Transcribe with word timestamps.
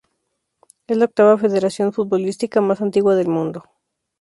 Es 0.87 0.97
la 0.97 1.05
octava 1.05 1.37
federación 1.37 1.93
futbolística 1.93 2.59
más 2.59 2.81
antigua 2.81 3.13
del 3.15 3.27
mundo. 3.27 3.65